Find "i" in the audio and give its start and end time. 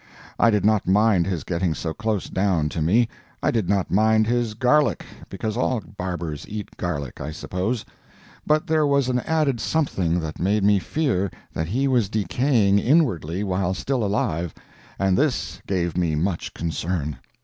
0.39-0.49, 3.43-3.51, 7.21-7.29